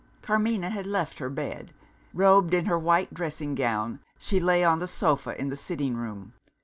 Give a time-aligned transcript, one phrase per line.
[0.23, 1.73] Carmina had left her bed.
[2.11, 6.33] Robed in her white dressing gown, she lay on the sofa in the sitting room.